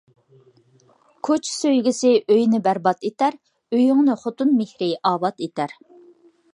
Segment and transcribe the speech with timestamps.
[1.27, 3.39] كوچا سۆيگۈسى ئۆينى بەرباد ئېتەر،
[3.77, 5.81] ئۆيۈڭنى خوتۇن مېھرى ئاۋات ئېتەر